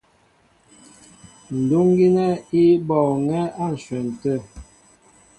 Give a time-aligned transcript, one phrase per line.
[1.57, 4.33] Ndúŋ gínɛ́ í bɔɔŋɛ́ á ǹshwɛn tê.